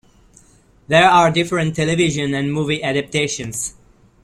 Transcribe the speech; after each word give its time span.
There 0.87 1.07
are 1.07 1.29
different 1.29 1.75
television 1.75 2.33
and 2.33 2.51
movie 2.51 2.81
adaptations. 2.83 3.75